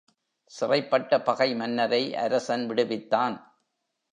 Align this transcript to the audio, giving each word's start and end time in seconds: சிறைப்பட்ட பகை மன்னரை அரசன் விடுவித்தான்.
சிறைப்பட்ட 0.51 1.19
பகை 1.23 1.55
மன்னரை 1.55 2.15
அரசன் 2.15 2.65
விடுவித்தான். 2.69 3.37